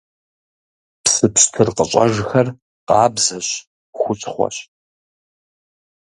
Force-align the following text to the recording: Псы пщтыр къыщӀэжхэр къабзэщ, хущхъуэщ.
Псы 1.03 1.27
пщтыр 1.33 1.67
къыщӀэжхэр 1.77 2.47
къабзэщ, 2.87 3.47
хущхъуэщ. 3.99 4.57